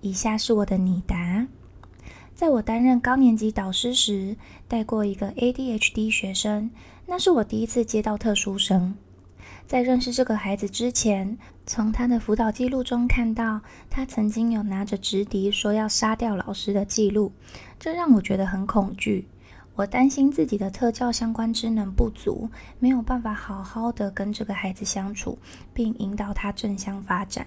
[0.00, 1.46] 以下是我的拟答。
[2.34, 4.36] 在我担任高年级导师时，
[4.68, 6.70] 带过一个 ADHD 学生，
[7.06, 8.94] 那是我第一次接到特殊生。
[9.66, 17.32] 在认识这个孩子之前，从他的辅导记录中看到，他曾经有拿着直笛说要杀掉老师的记录，
[17.80, 19.26] 这让我觉得很恐惧。
[19.74, 25.38] 我担心自己的特教相关职能不足，没有办法好好的跟这个孩子相处，
[25.74, 27.46] 并引导他正向发展。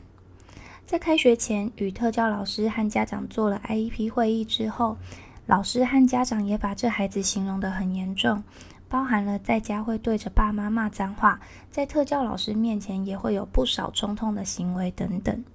[0.89, 4.97] 在开学前，与特教老师和家长做了 IEP 会议之后，
[5.45, 8.43] 老师和家长也把这孩子形容得很严重，
[8.87, 15.45] 包含了在家会对着爸妈骂脏话，在特教老师面前也会有不少冲动的行为等等。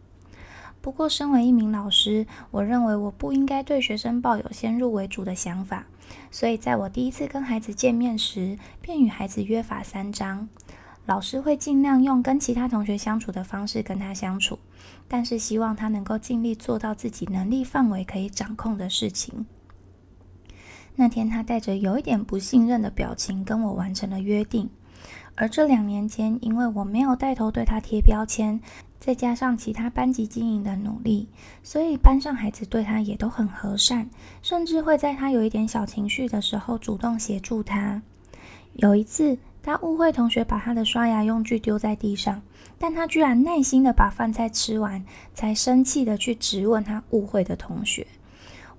[0.81, 5.87] 不过，身为一名老师，我认为我不应该对学生抱有先入为主的想法，
[6.31, 10.49] 所以在我第一次跟孩子见面时，便与孩子约法三章。
[11.07, 14.59] 老师会尽量用跟其他同学相处的方式跟他相处，
[15.07, 19.45] 但是希望他能够尽力做到自己能力范围可以掌控的事情。
[20.97, 24.71] 那天他带着有一点不信任的表情跟我完成了约定，
[25.35, 28.59] 而这两年间，因为我没有带头对他贴标签，
[28.99, 31.29] 再加上其他班级经营的努力，
[31.63, 34.09] 所以班上孩子对他也都很和善，
[34.41, 38.01] 甚至会在他有一点小情绪的时候主动协助他。
[38.73, 39.37] 有一次。
[39.65, 42.43] 他误会同学把他的刷牙用具丢在地上，
[42.79, 48.07] 但他居然耐心的把饭菜吃完，才生气的去质问他误会的同学。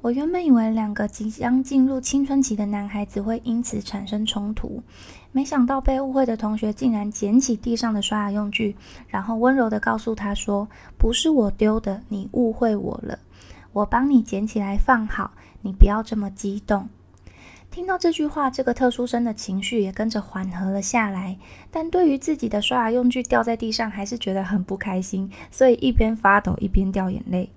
[0.01, 4.83] 我原本以为两个即将进入青春期的男孩子会因此产生冲突，
[5.31, 8.75] 没想到被误会的同学竟然捡起地上的刷牙用具，
[9.07, 10.67] 然后温柔的告诉他说
[10.99, 13.17] ：“不是我丢的，你误会我了，
[13.73, 15.31] 我帮你捡起来放好，
[15.63, 16.87] 你不要这么激动。”
[17.75, 21.37] 听到这句话，这个特殊生的情绪也跟着缓和了下来。
[21.69, 27.51] 但对于自己的刷牙用具掉在地上，还是觉得很不开心，所以一边发抖一边掉眼泪。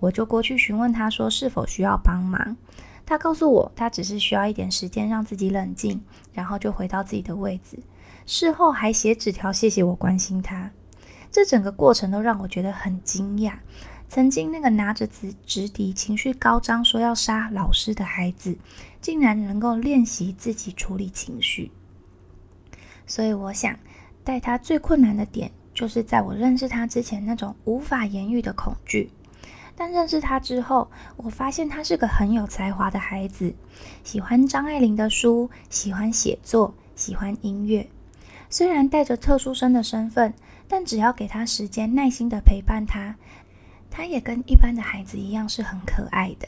[0.00, 2.58] 我就过去询问他说是否需要帮忙。
[3.06, 6.02] 他告诉我，他只是需要一点时间让自己冷静，
[6.34, 7.78] 然后就回到自己的位置。
[8.26, 10.72] 事后还写纸条谢谢我关心他。
[11.30, 13.54] 这整个过程都让我觉得很惊讶。
[14.08, 18.56] 曾经那个拿着纸直笛、情绪高涨说要杀老师的孩子，
[19.00, 21.70] 竟然能够练习自己处理情绪。
[23.06, 23.78] 所以我想，
[24.24, 29.10] 带他最困难的点，就是在我认识他之前那种无法言喻的恐惧。
[29.76, 33.54] 但认识他之后，我发现他是个很有才华的孩子，
[34.02, 37.88] 喜欢张爱玲的书，喜欢写作，喜欢音乐。
[38.50, 40.34] 虽然带着特殊生的身份，
[40.66, 43.16] 但只要给他时间，耐心的陪伴他。
[43.98, 46.46] 他也跟一般的孩子一样是很可爱的，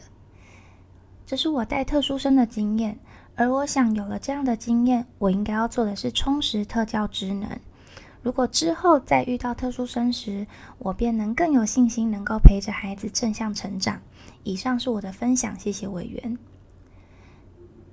[1.27, 2.97] 这是我带特殊生的经验。
[3.35, 7.59] 而我想，有了这样的经验，我应该要做的是充实特教职能。
[8.23, 10.47] 如果之后再遇到特殊生时，
[10.79, 14.01] 我便能更有信心，能够陪着孩子正向成长。
[14.45, 16.39] 以上是我的分享，谢谢委员。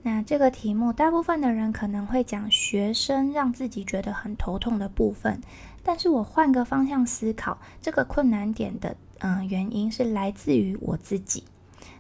[0.08, 5.42] 那这个题目，大部分的人可能会讲学生让自己觉得很头痛的部分，
[5.84, 8.96] 但是我换个方向思考，这个困难点的。
[9.20, 11.44] 嗯，原因是来自于我自己。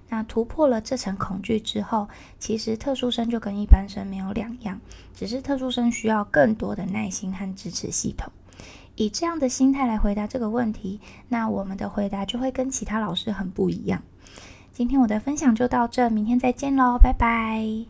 [0.07, 2.07] 那突破了这层恐惧之后，
[2.39, 4.79] 其实特殊生就跟一般生没有两样，
[5.13, 8.31] 只是特殊生需要更多的耐心和支持系统。
[8.95, 14.01] 以这样的心态来回答这个问题，那我们的回答就会跟其他老师很不一样。
[14.71, 17.87] 今天我的分享就到这，明天再见喽，拜拜。